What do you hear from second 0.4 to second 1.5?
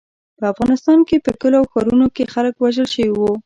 افغانستان کې په